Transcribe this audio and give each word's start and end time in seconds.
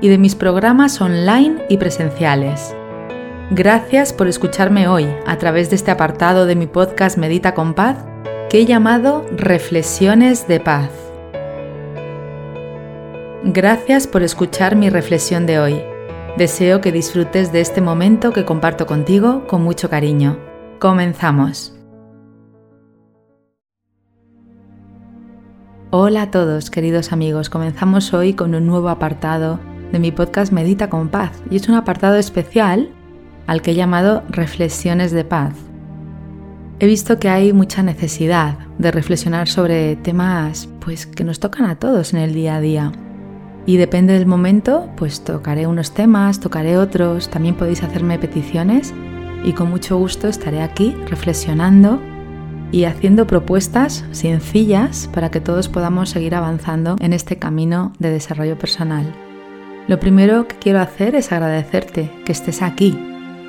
y 0.00 0.08
de 0.08 0.18
mis 0.18 0.34
programas 0.34 1.00
online 1.00 1.64
y 1.68 1.78
presenciales. 1.78 2.74
Gracias 3.50 4.12
por 4.12 4.28
escucharme 4.28 4.88
hoy 4.88 5.06
a 5.26 5.38
través 5.38 5.70
de 5.70 5.76
este 5.76 5.90
apartado 5.90 6.46
de 6.46 6.56
mi 6.56 6.66
podcast 6.66 7.16
Medita 7.16 7.54
con 7.54 7.74
Paz 7.74 7.98
que 8.50 8.60
he 8.60 8.66
llamado 8.66 9.24
Reflexiones 9.36 10.48
de 10.48 10.60
Paz. 10.60 10.90
Gracias 13.44 14.06
por 14.06 14.22
escuchar 14.22 14.76
mi 14.76 14.90
reflexión 14.90 15.46
de 15.46 15.60
hoy. 15.60 15.82
Deseo 16.36 16.80
que 16.80 16.92
disfrutes 16.92 17.52
de 17.52 17.60
este 17.60 17.80
momento 17.80 18.32
que 18.32 18.44
comparto 18.44 18.86
contigo 18.86 19.46
con 19.46 19.62
mucho 19.62 19.88
cariño. 19.88 20.38
Comenzamos. 20.80 21.72
Hola 25.90 26.22
a 26.22 26.30
todos, 26.30 26.70
queridos 26.70 27.12
amigos. 27.12 27.48
Comenzamos 27.48 28.12
hoy 28.12 28.34
con 28.34 28.54
un 28.54 28.66
nuevo 28.66 28.88
apartado 28.88 29.60
de 29.96 30.00
mi 30.00 30.12
podcast 30.12 30.52
Medita 30.52 30.90
con 30.90 31.08
Paz 31.08 31.32
y 31.50 31.56
es 31.56 31.70
un 31.70 31.74
apartado 31.74 32.16
especial 32.16 32.90
al 33.46 33.62
que 33.62 33.70
he 33.70 33.74
llamado 33.74 34.24
Reflexiones 34.28 35.10
de 35.10 35.24
Paz. 35.24 35.54
He 36.80 36.86
visto 36.86 37.18
que 37.18 37.30
hay 37.30 37.54
mucha 37.54 37.82
necesidad 37.82 38.58
de 38.76 38.90
reflexionar 38.90 39.48
sobre 39.48 39.96
temas 39.96 40.68
pues 40.80 41.06
que 41.06 41.24
nos 41.24 41.40
tocan 41.40 41.64
a 41.64 41.78
todos 41.78 42.12
en 42.12 42.20
el 42.20 42.34
día 42.34 42.56
a 42.56 42.60
día. 42.60 42.92
Y 43.64 43.78
depende 43.78 44.12
del 44.12 44.26
momento, 44.26 44.90
pues 44.98 45.24
tocaré 45.24 45.66
unos 45.66 45.94
temas, 45.94 46.40
tocaré 46.40 46.76
otros, 46.76 47.30
también 47.30 47.54
podéis 47.54 47.82
hacerme 47.82 48.18
peticiones 48.18 48.92
y 49.44 49.54
con 49.54 49.70
mucho 49.70 49.96
gusto 49.96 50.28
estaré 50.28 50.60
aquí 50.60 50.94
reflexionando 51.08 52.02
y 52.70 52.84
haciendo 52.84 53.26
propuestas 53.26 54.04
sencillas 54.10 55.08
para 55.14 55.30
que 55.30 55.40
todos 55.40 55.70
podamos 55.70 56.10
seguir 56.10 56.34
avanzando 56.34 56.96
en 57.00 57.14
este 57.14 57.38
camino 57.38 57.94
de 57.98 58.10
desarrollo 58.10 58.58
personal. 58.58 59.25
Lo 59.88 60.00
primero 60.00 60.48
que 60.48 60.56
quiero 60.56 60.80
hacer 60.80 61.14
es 61.14 61.30
agradecerte 61.30 62.10
que 62.24 62.32
estés 62.32 62.60
aquí. 62.60 62.98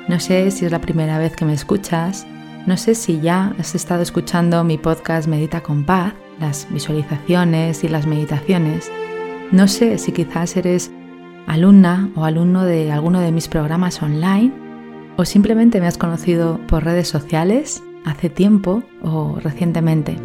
No 0.06 0.20
sé 0.20 0.52
si 0.52 0.64
es 0.64 0.70
la 0.70 0.80
primera 0.80 1.18
vez 1.18 1.34
que 1.34 1.44
me 1.44 1.52
escuchas, 1.52 2.28
no 2.64 2.76
sé 2.76 2.94
si 2.94 3.20
ya 3.20 3.54
has 3.58 3.74
estado 3.74 4.02
escuchando 4.02 4.62
mi 4.62 4.78
podcast 4.78 5.26
Medita 5.26 5.62
con 5.62 5.84
Paz, 5.84 6.14
las 6.38 6.68
visualizaciones 6.70 7.82
y 7.82 7.88
las 7.88 8.06
meditaciones. 8.06 8.88
No 9.50 9.66
sé 9.66 9.98
si 9.98 10.12
quizás 10.12 10.56
eres 10.56 10.92
alumna 11.48 12.08
o 12.14 12.24
alumno 12.24 12.64
de 12.64 12.92
alguno 12.92 13.20
de 13.20 13.32
mis 13.32 13.48
programas 13.48 14.00
online 14.00 14.52
o 15.16 15.24
simplemente 15.24 15.80
me 15.80 15.88
has 15.88 15.98
conocido 15.98 16.60
por 16.68 16.84
redes 16.84 17.08
sociales 17.08 17.82
hace 18.04 18.30
tiempo 18.30 18.84
o 19.02 19.40
recientemente. 19.42 20.16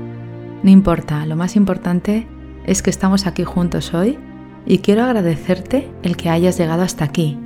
No 0.61 0.69
importa, 0.69 1.25
lo 1.25 1.35
más 1.35 1.55
importante 1.55 2.27
es 2.67 2.83
que 2.83 2.91
estamos 2.91 3.25
aquí 3.25 3.43
juntos 3.43 3.95
hoy 3.95 4.19
y 4.65 4.79
quiero 4.79 5.03
agradecerte 5.03 5.91
el 6.03 6.17
que 6.17 6.29
hayas 6.29 6.57
llegado 6.57 6.83
hasta 6.83 7.05
aquí, 7.05 7.37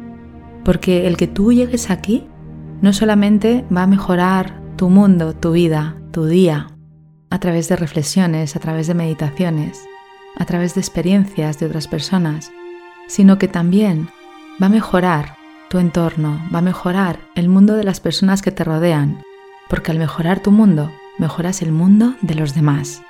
porque 0.63 1.07
el 1.07 1.17
que 1.17 1.27
tú 1.27 1.51
llegues 1.51 1.89
aquí 1.89 2.27
no 2.81 2.93
solamente 2.93 3.65
va 3.75 3.83
a 3.83 3.87
mejorar 3.87 4.61
tu 4.75 4.89
mundo, 4.89 5.33
tu 5.33 5.51
vida, 5.51 5.97
tu 6.11 6.25
día, 6.25 6.67
a 7.29 7.39
través 7.39 7.67
de 7.69 7.75
reflexiones, 7.75 8.55
a 8.55 8.59
través 8.59 8.87
de 8.87 8.93
meditaciones, 8.93 9.83
a 10.37 10.45
través 10.45 10.75
de 10.75 10.81
experiencias 10.81 11.59
de 11.59 11.65
otras 11.65 11.87
personas, 11.87 12.51
sino 13.07 13.37
que 13.37 13.47
también 13.47 14.09
va 14.61 14.67
a 14.67 14.69
mejorar 14.69 15.35
tu 15.69 15.79
entorno, 15.79 16.41
va 16.53 16.59
a 16.59 16.63
mejorar 16.63 17.19
el 17.35 17.49
mundo 17.49 17.75
de 17.75 17.83
las 17.83 17.99
personas 17.99 18.41
que 18.41 18.51
te 18.51 18.63
rodean, 18.63 19.21
porque 19.69 19.91
al 19.91 19.99
mejorar 19.99 20.39
tu 20.39 20.51
mundo, 20.51 20.91
mejoras 21.17 21.61
el 21.61 21.71
mundo 21.71 22.15
de 22.21 22.35
los 22.35 22.53
demás. 22.53 23.01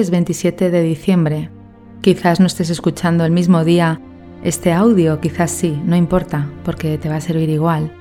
Es 0.00 0.10
27 0.10 0.70
de 0.70 0.82
diciembre. 0.82 1.50
Quizás 2.00 2.40
no 2.40 2.46
estés 2.46 2.70
escuchando 2.70 3.24
el 3.24 3.32
mismo 3.32 3.64
día 3.64 4.00
este 4.42 4.72
audio, 4.72 5.20
quizás 5.20 5.50
sí, 5.50 5.78
no 5.84 5.94
importa, 5.94 6.48
porque 6.64 6.96
te 6.96 7.10
va 7.10 7.16
a 7.16 7.20
servir 7.20 7.50
igual. 7.50 7.92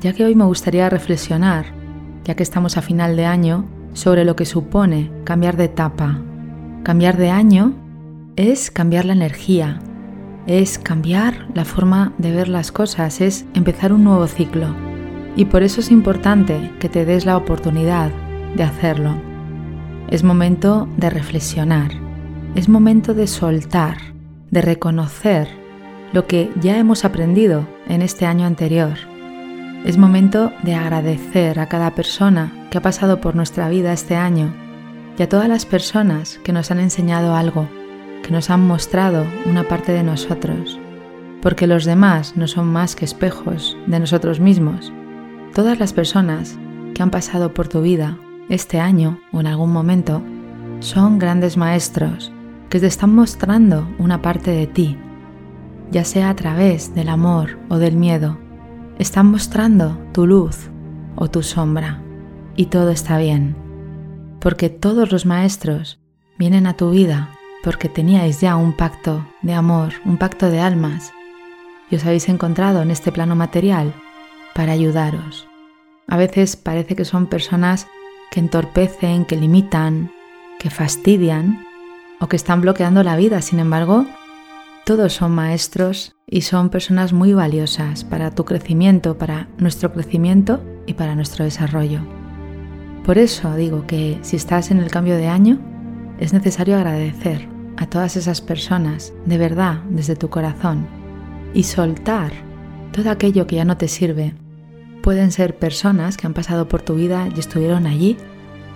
Ya 0.00 0.12
que 0.12 0.24
hoy 0.24 0.34
me 0.34 0.44
gustaría 0.44 0.90
reflexionar, 0.90 1.66
ya 2.24 2.34
que 2.34 2.42
estamos 2.42 2.76
a 2.76 2.82
final 2.82 3.16
de 3.16 3.26
año, 3.26 3.64
sobre 3.92 4.24
lo 4.24 4.34
que 4.34 4.44
supone 4.44 5.12
cambiar 5.22 5.56
de 5.56 5.64
etapa. 5.64 6.20
Cambiar 6.82 7.16
de 7.16 7.30
año 7.30 7.74
es 8.34 8.72
cambiar 8.72 9.04
la 9.04 9.12
energía, 9.12 9.78
es 10.48 10.78
cambiar 10.78 11.46
la 11.54 11.64
forma 11.64 12.12
de 12.18 12.32
ver 12.32 12.48
las 12.48 12.72
cosas, 12.72 13.20
es 13.20 13.46
empezar 13.54 13.92
un 13.92 14.02
nuevo 14.02 14.26
ciclo. 14.26 14.74
Y 15.36 15.44
por 15.44 15.62
eso 15.62 15.80
es 15.80 15.92
importante 15.92 16.72
que 16.80 16.88
te 16.88 17.04
des 17.04 17.24
la 17.24 17.36
oportunidad 17.36 18.10
de 18.56 18.64
hacerlo. 18.64 19.25
Es 20.08 20.22
momento 20.22 20.88
de 20.96 21.10
reflexionar, 21.10 21.90
es 22.54 22.68
momento 22.68 23.12
de 23.12 23.26
soltar, 23.26 23.96
de 24.52 24.62
reconocer 24.62 25.48
lo 26.12 26.28
que 26.28 26.48
ya 26.60 26.78
hemos 26.78 27.04
aprendido 27.04 27.66
en 27.88 28.02
este 28.02 28.24
año 28.24 28.46
anterior. 28.46 28.94
Es 29.84 29.98
momento 29.98 30.52
de 30.62 30.76
agradecer 30.76 31.58
a 31.58 31.66
cada 31.66 31.96
persona 31.96 32.68
que 32.70 32.78
ha 32.78 32.82
pasado 32.82 33.20
por 33.20 33.34
nuestra 33.34 33.68
vida 33.68 33.92
este 33.92 34.14
año 34.14 34.54
y 35.18 35.22
a 35.24 35.28
todas 35.28 35.48
las 35.48 35.66
personas 35.66 36.38
que 36.44 36.52
nos 36.52 36.70
han 36.70 36.78
enseñado 36.78 37.34
algo, 37.34 37.68
que 38.22 38.30
nos 38.30 38.48
han 38.48 38.64
mostrado 38.64 39.26
una 39.44 39.64
parte 39.64 39.90
de 39.90 40.04
nosotros, 40.04 40.78
porque 41.42 41.66
los 41.66 41.84
demás 41.84 42.36
no 42.36 42.46
son 42.46 42.68
más 42.68 42.94
que 42.94 43.04
espejos 43.04 43.76
de 43.88 43.98
nosotros 43.98 44.38
mismos. 44.38 44.92
Todas 45.52 45.80
las 45.80 45.92
personas 45.92 46.56
que 46.94 47.02
han 47.02 47.10
pasado 47.10 47.52
por 47.52 47.66
tu 47.66 47.82
vida 47.82 48.18
este 48.48 48.80
año 48.80 49.20
o 49.32 49.40
en 49.40 49.46
algún 49.46 49.72
momento, 49.72 50.22
son 50.80 51.18
grandes 51.18 51.56
maestros 51.56 52.32
que 52.68 52.80
te 52.80 52.86
están 52.86 53.14
mostrando 53.14 53.88
una 53.98 54.22
parte 54.22 54.50
de 54.50 54.66
ti, 54.66 54.96
ya 55.90 56.04
sea 56.04 56.30
a 56.30 56.36
través 56.36 56.94
del 56.94 57.08
amor 57.08 57.58
o 57.68 57.78
del 57.78 57.96
miedo. 57.96 58.38
Están 58.98 59.30
mostrando 59.30 59.98
tu 60.12 60.26
luz 60.26 60.70
o 61.16 61.28
tu 61.28 61.42
sombra 61.42 62.02
y 62.56 62.66
todo 62.66 62.90
está 62.90 63.18
bien, 63.18 63.56
porque 64.40 64.68
todos 64.68 65.12
los 65.12 65.26
maestros 65.26 66.00
vienen 66.38 66.66
a 66.66 66.74
tu 66.74 66.90
vida 66.90 67.30
porque 67.66 67.88
teníais 67.88 68.40
ya 68.40 68.54
un 68.54 68.72
pacto 68.72 69.26
de 69.42 69.52
amor, 69.52 69.94
un 70.04 70.18
pacto 70.18 70.50
de 70.50 70.60
almas, 70.60 71.12
y 71.90 71.96
os 71.96 72.04
habéis 72.04 72.28
encontrado 72.28 72.80
en 72.80 72.92
este 72.92 73.10
plano 73.10 73.34
material 73.34 73.92
para 74.54 74.70
ayudaros. 74.70 75.48
A 76.06 76.16
veces 76.16 76.54
parece 76.54 76.94
que 76.94 77.04
son 77.04 77.26
personas 77.26 77.88
que 78.30 78.40
entorpecen, 78.40 79.24
que 79.24 79.36
limitan, 79.36 80.12
que 80.58 80.70
fastidian 80.70 81.64
o 82.20 82.28
que 82.28 82.36
están 82.36 82.60
bloqueando 82.60 83.02
la 83.02 83.16
vida. 83.16 83.42
Sin 83.42 83.58
embargo, 83.58 84.06
todos 84.84 85.12
son 85.12 85.32
maestros 85.32 86.14
y 86.26 86.42
son 86.42 86.70
personas 86.70 87.12
muy 87.12 87.32
valiosas 87.32 88.04
para 88.04 88.30
tu 88.30 88.44
crecimiento, 88.44 89.18
para 89.18 89.48
nuestro 89.58 89.92
crecimiento 89.92 90.62
y 90.86 90.94
para 90.94 91.14
nuestro 91.14 91.44
desarrollo. 91.44 92.00
Por 93.04 93.18
eso 93.18 93.54
digo 93.54 93.86
que 93.86 94.18
si 94.22 94.36
estás 94.36 94.70
en 94.70 94.78
el 94.78 94.90
cambio 94.90 95.16
de 95.16 95.28
año, 95.28 95.58
es 96.18 96.32
necesario 96.32 96.76
agradecer 96.76 97.48
a 97.76 97.86
todas 97.86 98.16
esas 98.16 98.40
personas 98.40 99.12
de 99.26 99.38
verdad 99.38 99.82
desde 99.90 100.16
tu 100.16 100.30
corazón 100.30 100.86
y 101.52 101.64
soltar 101.64 102.32
todo 102.92 103.10
aquello 103.10 103.46
que 103.46 103.56
ya 103.56 103.64
no 103.64 103.76
te 103.76 103.88
sirve 103.88 104.34
pueden 105.06 105.30
ser 105.30 105.54
personas 105.54 106.16
que 106.16 106.26
han 106.26 106.34
pasado 106.34 106.66
por 106.66 106.82
tu 106.82 106.96
vida 106.96 107.28
y 107.32 107.38
estuvieron 107.38 107.86
allí 107.86 108.16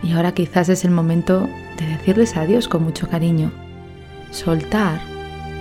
y 0.01 0.13
ahora 0.13 0.31
quizás 0.31 0.69
es 0.69 0.85
el 0.85 0.93
momento 0.93 1.49
de 1.77 1.87
decirles 1.89 2.37
adiós 2.37 2.69
con 2.69 2.85
mucho 2.85 3.09
cariño. 3.09 3.51
Soltar 4.31 5.01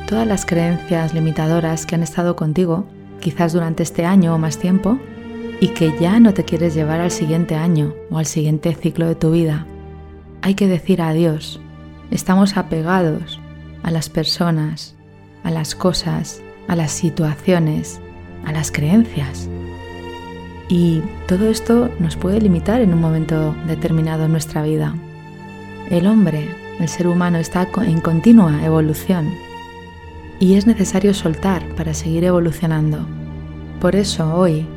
todas 0.07 0.27
las 0.27 0.45
creencias 0.45 1.15
limitadoras 1.15 1.87
que 1.87 1.95
han 1.95 2.03
estado 2.03 2.35
contigo, 2.35 2.85
quizás 3.19 3.53
durante 3.53 3.81
este 3.81 4.05
año 4.05 4.35
o 4.35 4.37
más 4.37 4.59
tiempo, 4.59 4.99
y 5.59 5.69
que 5.69 5.91
ya 5.99 6.19
no 6.19 6.35
te 6.35 6.45
quieres 6.45 6.75
llevar 6.75 6.99
al 6.99 7.09
siguiente 7.09 7.55
año 7.55 7.95
o 8.11 8.19
al 8.19 8.27
siguiente 8.27 8.75
ciclo 8.75 9.07
de 9.07 9.15
tu 9.15 9.31
vida. 9.31 9.65
Hay 10.43 10.53
que 10.53 10.67
decir 10.67 11.01
adiós. 11.01 11.59
Estamos 12.11 12.57
apegados 12.57 13.41
a 13.81 13.89
las 13.89 14.07
personas, 14.07 14.95
a 15.43 15.49
las 15.49 15.73
cosas, 15.73 16.43
a 16.67 16.75
las 16.75 16.91
situaciones, 16.91 17.99
a 18.45 18.51
las 18.51 18.71
creencias. 18.71 19.49
Y 20.69 21.01
todo 21.27 21.49
esto 21.49 21.89
nos 21.99 22.15
puede 22.15 22.39
limitar 22.39 22.79
en 22.79 22.93
un 22.93 23.01
momento 23.01 23.55
determinado 23.67 24.25
en 24.25 24.31
nuestra 24.31 24.61
vida. 24.61 24.95
El 25.89 26.05
hombre, 26.05 26.47
el 26.79 26.87
ser 26.87 27.07
humano, 27.07 27.39
está 27.39 27.67
en 27.85 27.99
continua 27.99 28.63
evolución 28.63 29.29
y 30.39 30.53
es 30.53 30.67
necesario 30.67 31.13
soltar 31.13 31.67
para 31.75 31.95
seguir 31.95 32.23
evolucionando. 32.23 32.99
Por 33.81 33.95
eso 33.95 34.35
hoy 34.35 34.67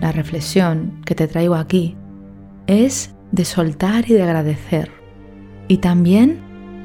la 0.00 0.12
reflexión 0.12 1.00
que 1.04 1.16
te 1.16 1.26
traigo 1.26 1.56
aquí 1.56 1.96
es 2.66 3.14
de 3.32 3.44
soltar 3.44 4.08
y 4.08 4.14
de 4.14 4.22
agradecer 4.22 4.90
y 5.68 5.78
también 5.78 6.38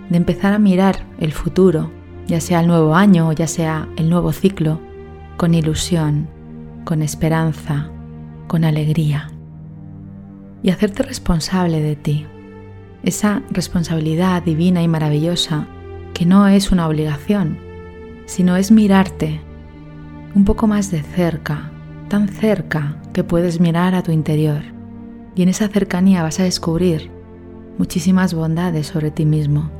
de 0.10 0.18
empezar 0.18 0.53
a 0.53 0.60
mirar 0.60 1.06
el 1.19 1.31
futuro, 1.31 1.92
ya 2.27 2.42
sea 2.42 2.62
el 2.62 2.68
nuevo 2.68 2.95
año 2.95 3.30
o 3.30 3.31
ya 3.33 3.48
sea 3.48 3.88
el 3.98 4.10
nuevo 4.10 4.31
ciclo, 4.31 4.80
con 5.36 5.53
ilusión, 5.53 6.27
con 6.86 7.01
esperanza, 7.01 7.92
con 8.47 8.63
alegría. 8.63 9.29
Y 10.63 10.71
hacerte 10.71 11.03
responsable 11.03 11.81
de 11.81 11.95
ti, 11.95 12.25
esa 13.03 13.44
responsabilidad 13.51 14.41
divina 14.44 14.81
y 14.81 14.88
maravillosa 14.88 15.67
que 16.13 16.25
no 16.25 16.47
es 16.47 16.71
una 16.71 16.88
obligación, 16.88 17.59
sino 18.25 18.55
es 18.55 18.71
mirarte 18.71 19.39
un 20.35 20.45
poco 20.45 20.67
más 20.67 20.91
de 20.91 21.01
cerca, 21.01 21.71
tan 22.09 22.27
cerca 22.27 22.97
que 23.13 23.23
puedes 23.23 23.59
mirar 23.59 23.95
a 23.95 24.03
tu 24.03 24.11
interior. 24.11 24.61
Y 25.35 25.43
en 25.43 25.50
esa 25.50 25.67
cercanía 25.67 26.23
vas 26.23 26.39
a 26.39 26.43
descubrir 26.43 27.11
muchísimas 27.77 28.33
bondades 28.33 28.88
sobre 28.88 29.11
ti 29.11 29.25
mismo. 29.25 29.71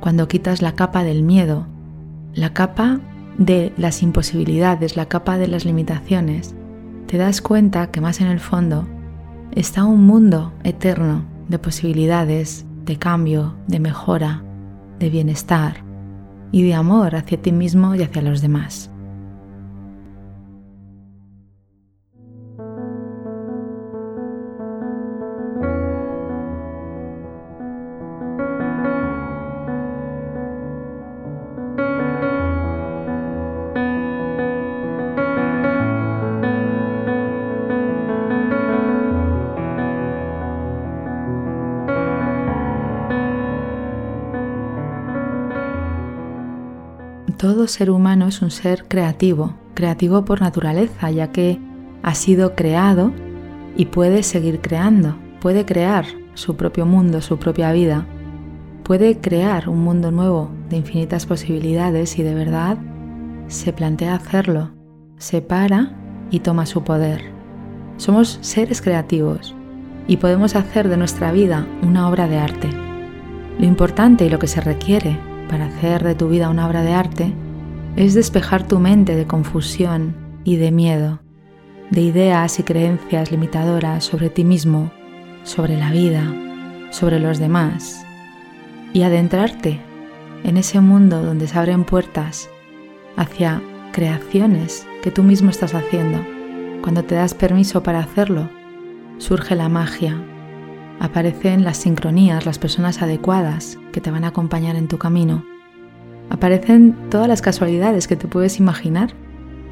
Cuando 0.00 0.28
quitas 0.28 0.62
la 0.62 0.74
capa 0.74 1.04
del 1.04 1.22
miedo, 1.22 1.66
la 2.34 2.52
capa 2.52 3.00
de 3.38 3.72
las 3.76 4.02
imposibilidades, 4.02 4.96
la 4.96 5.06
capa 5.06 5.38
de 5.38 5.48
las 5.48 5.64
limitaciones, 5.64 6.54
te 7.06 7.18
das 7.18 7.40
cuenta 7.40 7.90
que 7.90 8.00
más 8.00 8.20
en 8.20 8.28
el 8.28 8.40
fondo 8.40 8.86
está 9.52 9.84
un 9.84 10.06
mundo 10.06 10.52
eterno 10.64 11.24
de 11.48 11.58
posibilidades, 11.58 12.64
de 12.84 12.98
cambio, 12.98 13.54
de 13.66 13.80
mejora, 13.80 14.42
de 14.98 15.10
bienestar 15.10 15.84
y 16.52 16.62
de 16.62 16.74
amor 16.74 17.16
hacia 17.16 17.40
ti 17.40 17.52
mismo 17.52 17.94
y 17.94 18.02
hacia 18.02 18.22
los 18.22 18.40
demás. 18.40 18.90
Todo 47.34 47.66
ser 47.68 47.90
humano 47.90 48.28
es 48.28 48.42
un 48.42 48.50
ser 48.50 48.86
creativo, 48.88 49.54
creativo 49.74 50.24
por 50.24 50.40
naturaleza, 50.40 51.10
ya 51.10 51.30
que 51.32 51.58
ha 52.02 52.14
sido 52.14 52.54
creado 52.54 53.12
y 53.76 53.86
puede 53.86 54.22
seguir 54.22 54.60
creando, 54.60 55.16
puede 55.40 55.64
crear 55.64 56.06
su 56.34 56.56
propio 56.56 56.86
mundo, 56.86 57.20
su 57.20 57.38
propia 57.38 57.72
vida, 57.72 58.06
puede 58.82 59.18
crear 59.20 59.68
un 59.68 59.82
mundo 59.82 60.10
nuevo 60.10 60.50
de 60.68 60.76
infinitas 60.76 61.26
posibilidades 61.26 62.18
y 62.18 62.22
de 62.22 62.34
verdad 62.34 62.78
se 63.46 63.72
plantea 63.72 64.14
hacerlo, 64.14 64.72
se 65.16 65.40
para 65.40 65.92
y 66.30 66.40
toma 66.40 66.66
su 66.66 66.84
poder. 66.84 67.32
Somos 67.96 68.38
seres 68.42 68.82
creativos 68.82 69.54
y 70.06 70.16
podemos 70.18 70.56
hacer 70.56 70.88
de 70.88 70.96
nuestra 70.96 71.32
vida 71.32 71.66
una 71.82 72.08
obra 72.08 72.28
de 72.28 72.38
arte. 72.38 72.68
Lo 73.58 73.66
importante 73.66 74.26
y 74.26 74.30
lo 74.30 74.38
que 74.38 74.48
se 74.48 74.60
requiere 74.60 75.18
para 75.48 75.66
hacer 75.66 76.02
de 76.02 76.14
tu 76.14 76.28
vida 76.28 76.48
una 76.48 76.66
obra 76.66 76.82
de 76.82 76.92
arte 76.92 77.34
es 77.96 78.14
despejar 78.14 78.66
tu 78.66 78.78
mente 78.78 79.14
de 79.14 79.26
confusión 79.26 80.16
y 80.44 80.56
de 80.56 80.72
miedo, 80.72 81.20
de 81.90 82.00
ideas 82.00 82.58
y 82.58 82.62
creencias 82.62 83.30
limitadoras 83.30 84.04
sobre 84.04 84.30
ti 84.30 84.44
mismo, 84.44 84.90
sobre 85.44 85.76
la 85.76 85.90
vida, 85.90 86.22
sobre 86.90 87.20
los 87.20 87.38
demás, 87.38 88.04
y 88.92 89.02
adentrarte 89.02 89.80
en 90.44 90.56
ese 90.56 90.80
mundo 90.80 91.22
donde 91.22 91.48
se 91.48 91.58
abren 91.58 91.84
puertas 91.84 92.50
hacia 93.16 93.62
creaciones 93.92 94.86
que 95.02 95.10
tú 95.10 95.22
mismo 95.22 95.50
estás 95.50 95.74
haciendo. 95.74 96.24
Cuando 96.82 97.04
te 97.04 97.14
das 97.14 97.34
permiso 97.34 97.82
para 97.82 98.00
hacerlo, 98.00 98.50
surge 99.18 99.54
la 99.54 99.68
magia, 99.68 100.20
aparecen 101.00 101.64
las 101.64 101.78
sincronías, 101.78 102.46
las 102.46 102.58
personas 102.58 103.02
adecuadas 103.02 103.78
que 103.92 104.00
te 104.00 104.10
van 104.10 104.24
a 104.24 104.28
acompañar 104.28 104.76
en 104.76 104.88
tu 104.88 104.98
camino. 104.98 105.44
Aparecen 106.30 106.96
todas 107.10 107.28
las 107.28 107.42
casualidades 107.42 108.08
que 108.08 108.16
te 108.16 108.28
puedes 108.28 108.58
imaginar 108.58 109.14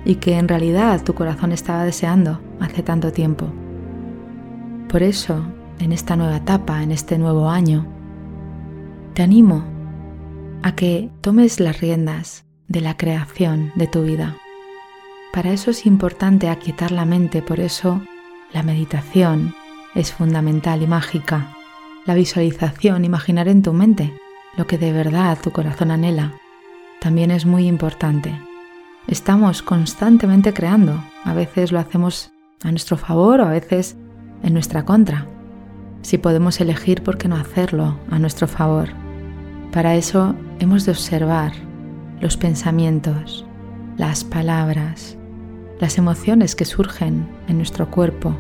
y 0.04 0.16
que 0.16 0.36
en 0.36 0.48
realidad 0.48 1.02
tu 1.02 1.14
corazón 1.14 1.52
estaba 1.52 1.84
deseando 1.84 2.40
hace 2.60 2.82
tanto 2.82 3.12
tiempo. 3.12 3.52
Por 4.88 5.02
eso, 5.02 5.44
en 5.78 5.92
esta 5.92 6.16
nueva 6.16 6.36
etapa, 6.36 6.82
en 6.82 6.92
este 6.92 7.18
nuevo 7.18 7.48
año, 7.48 7.86
te 9.14 9.22
animo 9.22 9.64
a 10.62 10.74
que 10.74 11.10
tomes 11.20 11.60
las 11.60 11.80
riendas 11.80 12.44
de 12.68 12.80
la 12.80 12.96
creación 12.96 13.72
de 13.74 13.86
tu 13.86 14.02
vida. 14.02 14.36
Para 15.32 15.52
eso 15.52 15.70
es 15.70 15.86
importante 15.86 16.48
aquietar 16.48 16.92
la 16.92 17.04
mente, 17.04 17.42
por 17.42 17.58
eso 17.58 18.02
la 18.52 18.62
meditación, 18.62 19.54
es 19.94 20.12
fundamental 20.12 20.82
y 20.82 20.86
mágica. 20.86 21.54
La 22.06 22.14
visualización, 22.14 23.04
imaginar 23.04 23.48
en 23.48 23.62
tu 23.62 23.72
mente 23.72 24.12
lo 24.56 24.66
que 24.66 24.78
de 24.78 24.92
verdad 24.92 25.38
tu 25.40 25.50
corazón 25.50 25.90
anhela, 25.90 26.32
también 27.00 27.30
es 27.30 27.46
muy 27.46 27.66
importante. 27.66 28.32
Estamos 29.06 29.62
constantemente 29.62 30.52
creando, 30.52 31.02
a 31.24 31.34
veces 31.34 31.72
lo 31.72 31.78
hacemos 31.78 32.32
a 32.62 32.70
nuestro 32.70 32.96
favor 32.96 33.40
o 33.40 33.46
a 33.46 33.50
veces 33.50 33.96
en 34.42 34.52
nuestra 34.52 34.84
contra. 34.84 35.26
Si 36.02 36.18
podemos 36.18 36.60
elegir, 36.60 37.02
¿por 37.02 37.18
qué 37.18 37.28
no 37.28 37.36
hacerlo 37.36 37.98
a 38.10 38.18
nuestro 38.18 38.46
favor? 38.46 38.90
Para 39.72 39.94
eso 39.94 40.34
hemos 40.58 40.84
de 40.84 40.92
observar 40.92 41.52
los 42.20 42.36
pensamientos, 42.36 43.44
las 43.96 44.22
palabras, 44.22 45.16
las 45.80 45.98
emociones 45.98 46.54
que 46.54 46.64
surgen 46.64 47.28
en 47.48 47.56
nuestro 47.56 47.90
cuerpo 47.90 48.36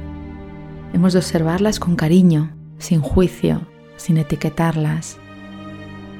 Hemos 0.92 1.14
de 1.14 1.20
observarlas 1.20 1.80
con 1.80 1.96
cariño, 1.96 2.50
sin 2.78 3.00
juicio, 3.00 3.62
sin 3.96 4.18
etiquetarlas. 4.18 5.18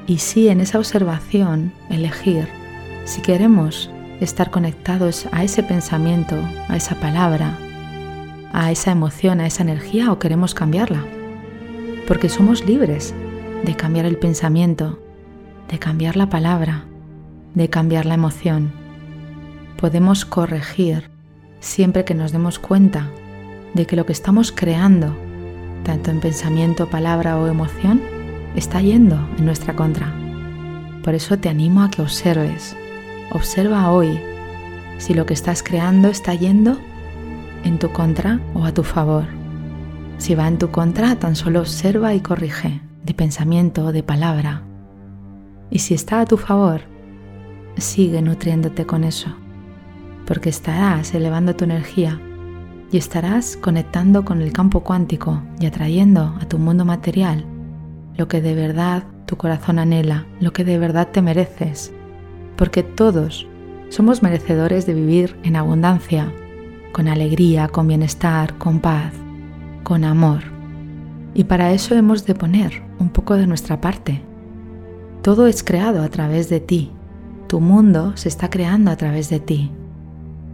Y 0.07 0.17
sí, 0.17 0.49
en 0.49 0.61
esa 0.61 0.79
observación, 0.79 1.71
elegir 1.89 2.47
si 3.05 3.21
queremos 3.21 3.91
estar 4.19 4.49
conectados 4.49 5.27
a 5.31 5.43
ese 5.43 5.61
pensamiento, 5.61 6.35
a 6.69 6.75
esa 6.75 6.95
palabra, 6.95 7.57
a 8.51 8.71
esa 8.71 8.91
emoción, 8.91 9.41
a 9.41 9.45
esa 9.45 9.61
energía 9.61 10.11
o 10.11 10.17
queremos 10.17 10.55
cambiarla. 10.55 11.03
Porque 12.07 12.29
somos 12.29 12.65
libres 12.65 13.13
de 13.63 13.75
cambiar 13.75 14.05
el 14.05 14.17
pensamiento, 14.17 14.99
de 15.69 15.77
cambiar 15.77 16.15
la 16.15 16.29
palabra, 16.29 16.85
de 17.53 17.69
cambiar 17.69 18.07
la 18.07 18.15
emoción. 18.15 18.71
Podemos 19.77 20.25
corregir 20.25 21.11
siempre 21.59 22.05
que 22.05 22.15
nos 22.15 22.31
demos 22.31 22.57
cuenta 22.57 23.09
de 23.73 23.85
que 23.85 23.95
lo 23.95 24.05
que 24.05 24.13
estamos 24.13 24.51
creando, 24.51 25.15
tanto 25.83 26.11
en 26.11 26.19
pensamiento, 26.19 26.89
palabra 26.89 27.37
o 27.37 27.47
emoción, 27.47 28.01
está 28.55 28.81
yendo 28.81 29.27
en 29.37 29.45
nuestra 29.45 29.75
contra. 29.75 30.13
Por 31.03 31.15
eso 31.15 31.37
te 31.37 31.49
animo 31.49 31.81
a 31.81 31.89
que 31.89 32.01
observes. 32.01 32.75
Observa 33.31 33.91
hoy 33.91 34.19
si 34.97 35.13
lo 35.13 35.25
que 35.25 35.33
estás 35.33 35.63
creando 35.63 36.07
está 36.07 36.33
yendo 36.33 36.77
en 37.63 37.79
tu 37.79 37.91
contra 37.91 38.39
o 38.53 38.63
a 38.65 38.73
tu 38.73 38.83
favor. 38.83 39.25
Si 40.17 40.35
va 40.35 40.47
en 40.47 40.57
tu 40.57 40.69
contra, 40.69 41.15
tan 41.17 41.35
solo 41.35 41.59
observa 41.61 42.13
y 42.13 42.21
corrige 42.21 42.81
de 43.03 43.13
pensamiento 43.13 43.85
o 43.85 43.91
de 43.91 44.03
palabra. 44.03 44.61
Y 45.69 45.79
si 45.79 45.93
está 45.93 46.21
a 46.21 46.25
tu 46.25 46.37
favor, 46.37 46.81
sigue 47.77 48.21
nutriéndote 48.21 48.85
con 48.85 49.03
eso, 49.03 49.35
porque 50.25 50.49
estarás 50.49 51.13
elevando 51.13 51.55
tu 51.55 51.63
energía 51.63 52.21
y 52.93 52.97
estarás 52.97 53.57
conectando 53.57 54.23
con 54.23 54.43
el 54.43 54.53
campo 54.53 54.81
cuántico 54.81 55.41
y 55.59 55.65
atrayendo 55.65 56.35
a 56.39 56.45
tu 56.47 56.59
mundo 56.59 56.85
material 56.85 57.43
lo 58.15 58.27
que 58.27 58.39
de 58.39 58.53
verdad 58.53 59.03
tu 59.25 59.35
corazón 59.35 59.79
anhela, 59.79 60.27
lo 60.39 60.53
que 60.53 60.63
de 60.63 60.77
verdad 60.77 61.07
te 61.11 61.23
mereces, 61.23 61.91
porque 62.55 62.83
todos 62.83 63.47
somos 63.89 64.21
merecedores 64.21 64.85
de 64.85 64.93
vivir 64.93 65.35
en 65.41 65.55
abundancia, 65.55 66.31
con 66.91 67.07
alegría, 67.07 67.67
con 67.67 67.87
bienestar, 67.87 68.59
con 68.59 68.79
paz, 68.79 69.11
con 69.83 70.03
amor. 70.03 70.43
Y 71.33 71.45
para 71.45 71.71
eso 71.71 71.95
hemos 71.95 72.27
de 72.27 72.35
poner 72.35 72.83
un 72.99 73.09
poco 73.09 73.35
de 73.35 73.47
nuestra 73.47 73.81
parte. 73.81 74.21
Todo 75.23 75.47
es 75.47 75.63
creado 75.63 76.03
a 76.03 76.09
través 76.09 76.47
de 76.47 76.59
ti. 76.59 76.91
Tu 77.47 77.59
mundo 77.59 78.15
se 78.15 78.29
está 78.29 78.51
creando 78.51 78.91
a 78.91 78.97
través 78.97 79.31
de 79.31 79.39
ti. 79.39 79.71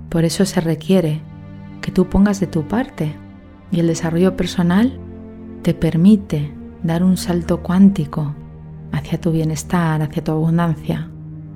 Por 0.08 0.24
eso 0.24 0.46
se 0.46 0.62
requiere 0.62 1.22
que 1.90 1.96
tú 1.96 2.06
pongas 2.06 2.40
de 2.40 2.46
tu 2.46 2.68
parte 2.68 3.16
y 3.72 3.80
el 3.80 3.88
desarrollo 3.88 4.38
personal 4.38 5.00
te 5.64 5.74
permite 5.74 6.54
dar 6.84 7.04
un 7.04 7.18
salto 7.18 7.64
cuántico 7.64 8.36
hacia 8.92 9.20
tu 9.20 9.32
bienestar, 9.32 10.00
hacia 10.04 10.24
tu 10.24 10.32
abundancia, 10.32 11.10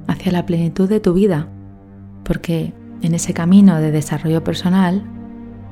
hacia 0.08 0.32
la 0.32 0.48
plenitud 0.48 0.90
de 0.90 1.00
tu 1.00 1.14
vida, 1.14 1.50
porque 2.24 2.74
en 3.04 3.14
ese 3.14 3.36
camino 3.36 3.80
de 3.80 3.92
desarrollo 3.92 4.44
personal 4.44 5.04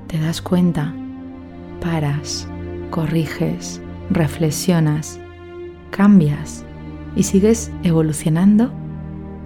te 0.05 0.19
das 0.19 0.43
cuenta, 0.43 0.93
paras, 1.81 2.47
corriges, 2.91 3.81
reflexionas, 4.11 5.19
cambias 5.89 6.63
y 7.15 7.23
sigues 7.23 7.71
evolucionando 7.81 8.71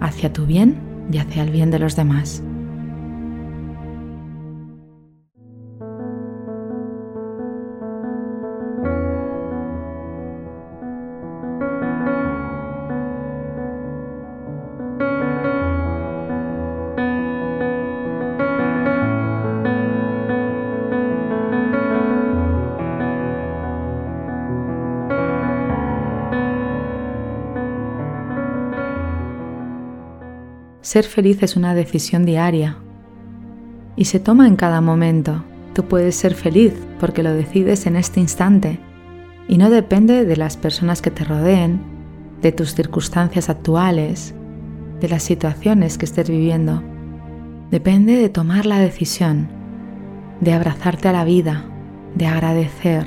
hacia 0.00 0.30
tu 0.30 0.44
bien 0.44 0.78
y 1.10 1.16
hacia 1.16 1.42
el 1.42 1.52
bien 1.52 1.70
de 1.70 1.78
los 1.78 1.96
demás. 1.96 2.42
Ser 30.96 31.04
feliz 31.04 31.42
es 31.42 31.56
una 31.56 31.74
decisión 31.74 32.24
diaria 32.24 32.78
y 33.96 34.06
se 34.06 34.18
toma 34.18 34.48
en 34.48 34.56
cada 34.56 34.80
momento. 34.80 35.44
Tú 35.74 35.84
puedes 35.84 36.16
ser 36.16 36.32
feliz 36.32 36.72
porque 36.98 37.22
lo 37.22 37.34
decides 37.34 37.84
en 37.84 37.96
este 37.96 38.18
instante 38.18 38.80
y 39.46 39.58
no 39.58 39.68
depende 39.68 40.24
de 40.24 40.36
las 40.38 40.56
personas 40.56 41.02
que 41.02 41.10
te 41.10 41.22
rodeen, 41.24 41.82
de 42.40 42.50
tus 42.50 42.74
circunstancias 42.74 43.50
actuales, 43.50 44.34
de 44.98 45.10
las 45.10 45.22
situaciones 45.22 45.98
que 45.98 46.06
estés 46.06 46.30
viviendo. 46.30 46.82
Depende 47.70 48.16
de 48.16 48.30
tomar 48.30 48.64
la 48.64 48.78
decisión, 48.78 49.48
de 50.40 50.54
abrazarte 50.54 51.08
a 51.08 51.12
la 51.12 51.24
vida, 51.26 51.66
de 52.14 52.26
agradecer, 52.26 53.06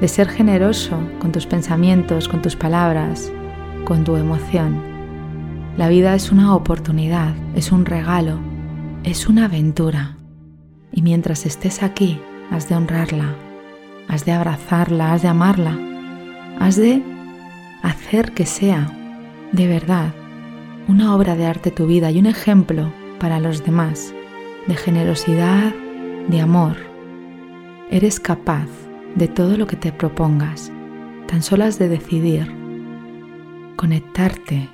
de 0.00 0.08
ser 0.08 0.30
generoso 0.30 0.96
con 1.18 1.30
tus 1.30 1.44
pensamientos, 1.44 2.26
con 2.26 2.40
tus 2.40 2.56
palabras, 2.56 3.30
con 3.84 4.02
tu 4.02 4.16
emoción. 4.16 4.95
La 5.76 5.90
vida 5.90 6.14
es 6.14 6.32
una 6.32 6.54
oportunidad, 6.54 7.34
es 7.54 7.70
un 7.70 7.84
regalo, 7.84 8.38
es 9.04 9.28
una 9.28 9.44
aventura. 9.44 10.16
Y 10.90 11.02
mientras 11.02 11.44
estés 11.44 11.82
aquí, 11.82 12.18
has 12.50 12.70
de 12.70 12.76
honrarla, 12.76 13.34
has 14.08 14.24
de 14.24 14.32
abrazarla, 14.32 15.12
has 15.12 15.20
de 15.20 15.28
amarla, 15.28 15.78
has 16.58 16.76
de 16.76 17.02
hacer 17.82 18.32
que 18.32 18.46
sea, 18.46 18.90
de 19.52 19.68
verdad, 19.68 20.14
una 20.88 21.14
obra 21.14 21.36
de 21.36 21.44
arte 21.44 21.70
tu 21.70 21.86
vida 21.86 22.10
y 22.10 22.20
un 22.20 22.26
ejemplo 22.26 22.90
para 23.20 23.38
los 23.38 23.62
demás, 23.62 24.14
de 24.66 24.76
generosidad, 24.76 25.74
de 26.28 26.40
amor. 26.40 26.78
Eres 27.90 28.18
capaz 28.18 28.68
de 29.14 29.28
todo 29.28 29.58
lo 29.58 29.66
que 29.66 29.76
te 29.76 29.92
propongas, 29.92 30.72
tan 31.28 31.42
solo 31.42 31.64
has 31.64 31.78
de 31.78 31.90
decidir 31.90 32.50
conectarte 33.76 34.70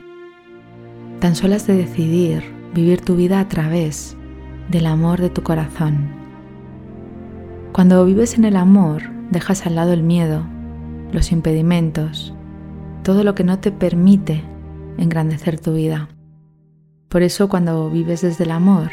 Tan 1.22 1.36
solo 1.36 1.54
has 1.54 1.68
de 1.68 1.76
decidir 1.76 2.42
vivir 2.74 3.00
tu 3.00 3.14
vida 3.14 3.38
a 3.38 3.48
través 3.48 4.16
del 4.70 4.86
amor 4.86 5.20
de 5.20 5.30
tu 5.30 5.44
corazón. 5.44 6.10
Cuando 7.70 8.04
vives 8.04 8.34
en 8.34 8.44
el 8.44 8.56
amor, 8.56 9.04
dejas 9.30 9.64
al 9.64 9.76
lado 9.76 9.92
el 9.92 10.02
miedo, 10.02 10.44
los 11.12 11.30
impedimentos, 11.30 12.34
todo 13.04 13.22
lo 13.22 13.36
que 13.36 13.44
no 13.44 13.60
te 13.60 13.70
permite 13.70 14.42
engrandecer 14.98 15.60
tu 15.60 15.74
vida. 15.74 16.08
Por 17.08 17.22
eso 17.22 17.48
cuando 17.48 17.88
vives 17.88 18.22
desde 18.22 18.42
el 18.42 18.50
amor, 18.50 18.90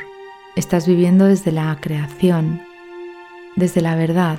estás 0.55 0.88
viviendo 0.88 1.25
desde 1.25 1.51
la 1.51 1.75
creación, 1.81 2.62
desde 3.55 3.81
la 3.81 3.95
verdad, 3.95 4.38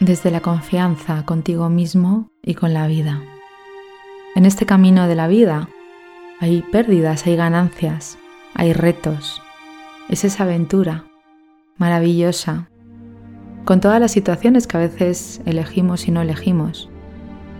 desde 0.00 0.30
la 0.30 0.40
confianza 0.40 1.26
contigo 1.26 1.68
mismo 1.68 2.28
y 2.42 2.54
con 2.54 2.72
la 2.72 2.86
vida. 2.86 3.20
En 4.34 4.46
este 4.46 4.64
camino 4.66 5.06
de 5.06 5.14
la 5.14 5.28
vida 5.28 5.68
hay 6.44 6.60
pérdidas, 6.60 7.26
hay 7.26 7.36
ganancias, 7.36 8.18
hay 8.54 8.74
retos. 8.74 9.40
Es 10.10 10.24
esa 10.24 10.44
aventura 10.44 11.06
maravillosa, 11.78 12.68
con 13.64 13.80
todas 13.80 13.98
las 13.98 14.12
situaciones 14.12 14.66
que 14.66 14.76
a 14.76 14.80
veces 14.80 15.40
elegimos 15.46 16.06
y 16.06 16.10
no 16.10 16.20
elegimos. 16.20 16.90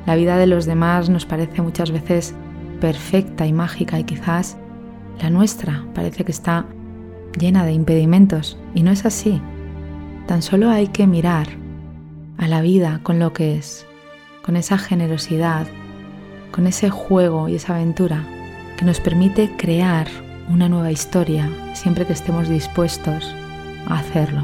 La 0.05 0.17
vida 0.17 0.37
de 0.37 0.47
los 0.47 0.67
demás 0.67 1.09
nos 1.09 1.25
parece 1.25 1.63
muchas 1.63 1.93
veces 1.93 2.35
perfecta 2.83 3.47
y 3.47 3.55
mágica 3.55 3.99
y 3.99 4.05
quizás 4.05 4.59
la 5.23 5.31
nuestra 5.31 5.87
parece 5.95 6.27
que 6.27 6.33
está 6.33 6.67
llena 7.39 7.65
de 7.65 7.73
impedimentos 7.73 8.59
y 8.75 8.83
no 8.83 8.91
es 8.91 9.07
así. 9.07 9.41
Tan 10.27 10.43
solo 10.43 10.69
hay 10.69 10.89
que 10.89 11.07
mirar 11.07 11.49
a 12.37 12.49
la 12.49 12.61
vida 12.61 13.01
con 13.03 13.19
lo 13.19 13.33
que 13.33 13.57
es, 13.57 13.87
con 14.43 14.57
esa 14.57 14.77
generosidad, 14.77 15.67
con 16.53 16.67
ese 16.67 16.91
juego 16.91 17.49
y 17.49 17.55
esa 17.55 17.77
aventura 17.77 18.27
que 18.77 18.85
nos 18.85 19.01
permite 19.01 19.51
crear 19.57 20.09
una 20.49 20.69
nueva 20.69 20.93
historia 20.93 21.49
siempre 21.75 22.07
que 22.07 22.13
estemos 22.13 22.49
dispuestos 22.49 23.35
a 23.87 23.99
hacerlo. 23.99 24.43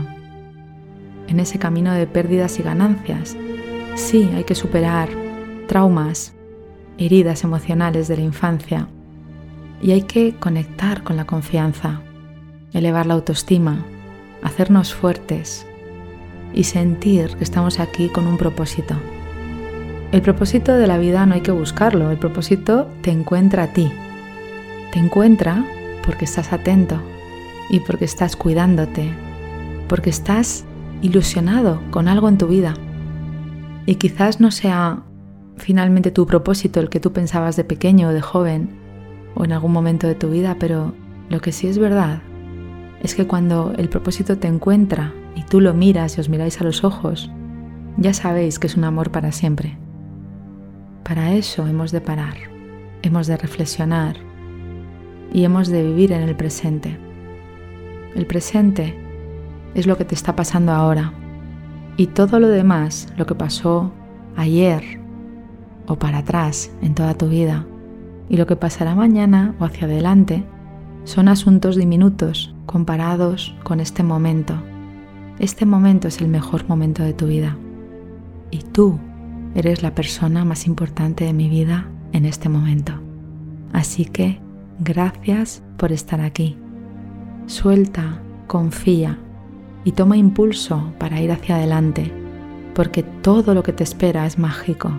En 1.29 1.41
ese 1.41 1.59
camino 1.59 1.93
de 1.93 2.07
pérdidas 2.07 2.59
y 2.59 2.63
ganancias, 2.63 3.37
sí 3.95 4.31
hay 4.35 4.45
que 4.45 4.55
superar 4.55 5.09
traumas, 5.69 6.35
heridas 6.99 7.45
emocionales 7.45 8.09
de 8.09 8.17
la 8.17 8.23
infancia 8.23 8.89
y 9.83 9.93
hay 9.93 10.03
que 10.03 10.35
conectar 10.35 11.03
con 11.03 11.17
la 11.17 11.25
confianza, 11.25 12.01
elevar 12.73 13.07
la 13.07 13.15
autoestima, 13.15 13.85
hacernos 14.43 14.95
fuertes 14.95 15.67
y 16.53 16.65
sentir 16.65 17.37
que 17.37 17.45
estamos 17.45 17.79
aquí 17.79 18.09
con 18.09 18.27
un 18.27 18.37
propósito. 18.37 18.95
El 20.13 20.23
propósito 20.23 20.75
de 20.75 20.87
la 20.89 20.99
vida 20.99 21.25
no 21.25 21.35
hay 21.35 21.41
que 21.41 21.53
buscarlo, 21.53 22.11
el 22.11 22.19
propósito 22.19 22.89
te 23.03 23.13
encuentra 23.13 23.65
a 23.65 23.73
ti. 23.73 23.93
Te 24.93 24.99
encuentra 24.99 25.65
porque 26.05 26.25
estás 26.25 26.53
atento 26.53 27.01
y 27.69 27.81
porque 27.81 28.05
estás 28.05 28.35
cuidándote, 28.35 29.09
porque 29.89 30.11
estás 30.11 30.65
ilusionado 31.03 31.81
con 31.91 32.09
algo 32.09 32.29
en 32.29 32.39
tu 32.39 32.49
vida. 32.49 32.75
Y 33.87 33.95
quizás 33.97 34.41
no 34.41 34.51
sea 34.51 35.05
finalmente 35.57 36.11
tu 36.11 36.27
propósito 36.27 36.81
el 36.81 36.89
que 36.89 37.01
tú 37.01 37.13
pensabas 37.13 37.55
de 37.57 37.65
pequeño 37.65 38.09
o 38.09 38.13
de 38.13 38.21
joven 38.21 38.71
o 39.37 39.45
en 39.45 39.53
algún 39.53 39.73
momento 39.73 40.09
de 40.09 40.17
tu 40.17 40.31
vida, 40.31 40.57
pero 40.59 40.93
lo 41.29 41.41
que 41.41 41.53
sí 41.53 41.69
es 41.69 41.79
verdad 41.79 42.23
es 43.01 43.15
que 43.15 43.27
cuando 43.27 43.73
el 43.79 43.89
propósito 43.89 44.39
te 44.39 44.49
encuentra 44.49 45.13
y 45.37 45.45
tú 45.45 45.61
lo 45.61 45.73
miras 45.73 46.17
y 46.19 46.21
os 46.21 46.29
miráis 46.29 46.61
a 46.61 46.65
los 46.65 46.83
ojos, 46.83 47.31
ya 47.97 48.13
sabéis 48.13 48.59
que 48.59 48.67
es 48.67 48.77
un 48.77 48.85
amor 48.85 49.13
para 49.13 49.31
siempre. 49.31 49.79
Para 51.05 51.33
eso 51.35 51.67
hemos 51.67 51.93
de 51.93 52.01
parar, 52.01 52.35
hemos 53.03 53.27
de 53.27 53.37
reflexionar 53.37 54.30
y 55.33 55.45
hemos 55.45 55.69
de 55.69 55.83
vivir 55.83 56.13
en 56.13 56.23
el 56.23 56.37
presente. 56.37 56.99
El 58.15 58.27
presente 58.27 58.99
es 59.75 59.87
lo 59.87 59.97
que 59.97 60.05
te 60.05 60.15
está 60.15 60.35
pasando 60.35 60.73
ahora 60.73 61.13
y 61.97 62.09
todo 62.09 62.41
lo 62.41 62.49
demás, 62.49 63.09
lo 63.17 63.27
que 63.27 63.35
pasó 63.35 63.93
ayer 64.37 65.01
o 65.87 65.97
para 65.97 66.19
atrás 66.19 66.71
en 66.83 66.95
toda 66.95 67.15
tu 67.15 67.29
vida 67.29 67.67
y 68.29 68.37
lo 68.37 68.47
que 68.47 68.57
pasará 68.57 68.95
mañana 68.95 69.55
o 69.59 69.65
hacia 69.65 69.87
adelante, 69.87 70.45
son 71.05 71.29
asuntos 71.29 71.77
diminutos 71.77 72.55
comparados 72.67 73.57
con 73.65 73.81
este 73.81 74.03
momento. 74.03 74.55
Este 75.39 75.67
momento 75.67 76.09
es 76.09 76.21
el 76.21 76.29
mejor 76.29 76.69
momento 76.69 77.03
de 77.03 77.15
tu 77.15 77.27
vida. 77.27 77.57
Y 78.51 78.59
tú 78.59 79.01
Eres 79.55 79.83
la 79.83 79.95
persona 79.95 80.45
más 80.45 80.67
importante 80.67 81.25
de 81.25 81.33
mi 81.33 81.49
vida 81.49 81.89
en 82.13 82.25
este 82.25 82.49
momento. 82.49 82.93
Así 83.73 84.05
que 84.05 84.41
gracias 84.81 85.63
por 85.77 85.93
estar 85.93 86.21
aquí. 86.21 86.57
Suelta, 87.47 88.23
confía 88.47 89.19
y 89.85 89.93
toma 89.93 90.17
impulso 90.17 90.93
para 90.99 91.21
ir 91.21 91.31
hacia 91.31 91.57
adelante, 91.57 92.11
porque 92.75 93.03
todo 93.03 93.55
lo 93.55 93.63
que 93.63 93.73
te 93.73 93.85
espera 93.85 94.27
es 94.27 94.39
mágico 94.39 94.91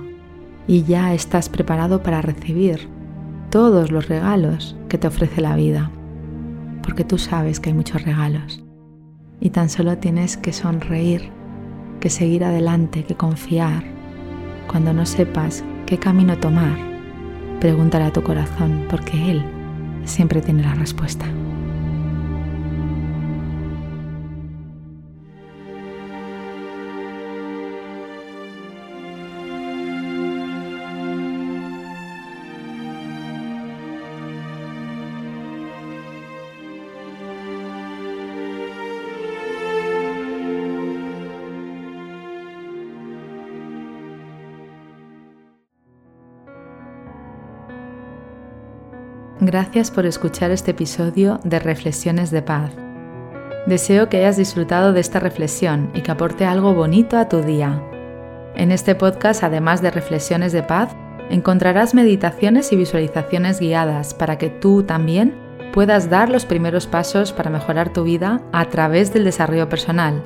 y 0.68 0.84
ya 0.84 1.14
estás 1.14 1.50
preparado 1.50 2.04
para 2.04 2.22
recibir 2.22 2.88
todos 3.50 3.92
los 3.92 4.08
regalos 4.08 4.78
que 4.88 4.98
te 4.98 5.08
ofrece 5.08 5.42
la 5.42 5.56
vida, 5.56 5.92
porque 6.84 7.04
tú 7.04 7.18
sabes 7.18 7.60
que 7.60 7.70
hay 7.70 7.76
muchos 7.76 8.04
regalos 8.04 8.64
y 9.40 9.50
tan 9.50 9.70
solo 9.70 9.98
tienes 9.98 10.38
que 10.38 10.54
sonreír, 10.54 11.32
que 12.00 12.12
seguir 12.12 12.44
adelante, 12.44 13.04
que 13.04 13.16
confiar. 13.16 13.84
Cuando 14.68 14.94
no 14.94 15.06
sepas 15.08 15.64
qué 15.88 15.98
camino 15.98 16.38
tomar, 16.38 16.78
pregúntale 17.60 18.06
a 18.06 18.14
tu 18.14 18.22
corazón, 18.22 18.86
porque 18.88 19.32
él 19.32 19.44
siempre 20.06 20.42
tiene 20.42 20.64
la 20.64 20.74
respuesta. 20.74 21.26
Gracias 49.44 49.90
por 49.90 50.06
escuchar 50.06 50.52
este 50.52 50.70
episodio 50.70 51.40
de 51.44 51.58
Reflexiones 51.58 52.30
de 52.30 52.44
Paz. 52.44 52.70
Deseo 53.66 54.08
que 54.08 54.18
hayas 54.18 54.38
disfrutado 54.38 54.94
de 54.94 55.00
esta 55.00 55.20
reflexión 55.20 55.90
y 55.96 56.02
que 56.02 56.12
aporte 56.12 56.46
algo 56.46 56.76
bonito 56.76 57.18
a 57.18 57.28
tu 57.28 57.42
día. 57.42 57.82
En 58.56 58.72
este 58.72 58.94
podcast, 58.94 59.44
además 59.44 59.82
de 59.82 59.90
reflexiones 59.90 60.52
de 60.52 60.62
paz, 60.62 60.96
encontrarás 61.32 61.96
meditaciones 61.96 62.72
y 62.72 62.76
visualizaciones 62.76 63.60
guiadas 63.60 64.14
para 64.14 64.38
que 64.38 64.52
tú 64.52 64.84
también 64.84 65.34
puedas 65.74 66.08
dar 66.08 66.30
los 66.30 66.46
primeros 66.46 66.86
pasos 66.86 67.34
para 67.34 67.50
mejorar 67.50 67.92
tu 67.92 68.04
vida 68.04 68.44
a 68.52 68.66
través 68.66 69.12
del 69.12 69.24
desarrollo 69.24 69.68
personal. 69.68 70.22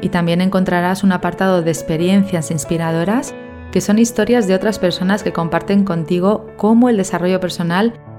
Y 0.00 0.08
también 0.08 0.40
encontrarás 0.40 1.04
un 1.04 1.12
apartado 1.12 1.60
de 1.60 1.72
experiencias 1.72 2.50
inspiradoras 2.50 3.34
que 3.70 3.82
son 3.82 3.98
historias 3.98 4.48
de 4.48 4.54
otras 4.54 4.78
personas 4.78 5.22
que 5.22 5.34
comparten 5.34 5.84
contigo 5.84 6.46
cómo 6.56 6.88
el 6.88 6.96
desarrollo 6.96 7.38
personal 7.38 8.00